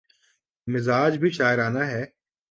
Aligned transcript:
مزاج 0.67 1.17
بھی 1.17 1.29
شاعرانہ 1.29 1.83
ہے۔ 1.83 2.03